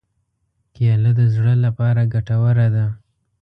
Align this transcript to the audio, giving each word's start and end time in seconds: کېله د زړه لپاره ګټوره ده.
کېله 0.75 1.11
د 1.19 1.21
زړه 1.35 1.53
لپاره 1.65 2.01
ګټوره 2.13 2.67
ده. 2.75 2.85